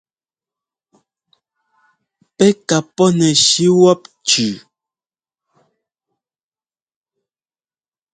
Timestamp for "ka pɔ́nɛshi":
2.67-3.65